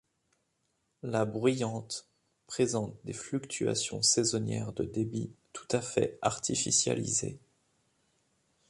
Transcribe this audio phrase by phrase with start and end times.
[1.03, 2.09] La Bruyante
[2.47, 7.39] présente des fluctuations saisonnières de débit tout à fait artificialisées.